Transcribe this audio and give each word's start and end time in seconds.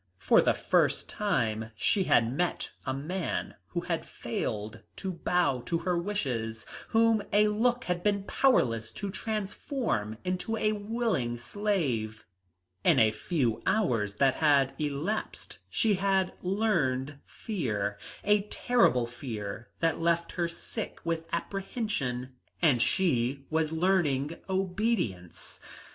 For 0.17 0.41
the 0.41 0.55
first 0.55 1.07
time 1.07 1.69
she 1.75 2.05
had 2.05 2.33
met 2.33 2.71
a 2.87 2.91
man 2.91 3.53
who 3.67 3.81
had 3.81 4.03
failed 4.03 4.79
to 4.95 5.11
bow 5.11 5.61
to 5.67 5.77
her 5.77 5.95
wishes, 5.95 6.65
whom 6.87 7.21
a 7.31 7.49
look 7.49 7.83
had 7.83 8.01
been 8.01 8.23
powerless 8.23 8.91
to 8.93 9.11
transform 9.11 10.17
into 10.23 10.57
a 10.57 10.71
willing 10.71 11.37
slave. 11.37 12.25
In 12.83 12.97
a 12.97 13.11
few 13.11 13.61
hours 13.67 14.15
that 14.15 14.33
had 14.37 14.73
elapsed 14.79 15.59
she 15.69 15.93
had 15.93 16.33
learned 16.41 17.19
fear, 17.23 17.99
a 18.23 18.41
terrible 18.49 19.05
fear 19.05 19.69
that 19.81 19.99
left 20.01 20.31
her 20.31 20.47
sick 20.47 20.97
with 21.03 21.27
apprehension, 21.31 22.33
and 22.59 22.81
she 22.81 23.45
was 23.51 23.71
learning 23.71 24.35
obedience. 24.49 25.59